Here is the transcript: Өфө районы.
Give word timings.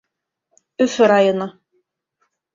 Өфө 0.85 1.11
районы. 1.13 1.49